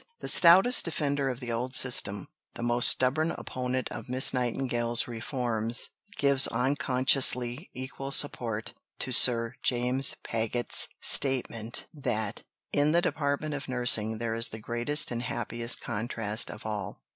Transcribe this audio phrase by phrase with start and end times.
[0.19, 5.91] The stoutest defender of the old system, the most stubborn opponent of Miss Nightingale's reforms,
[6.17, 12.41] gives unconsciously equal support to Sir James Paget's statement that
[12.73, 17.03] "in the department of nursing there is the greatest and happiest contrast of all."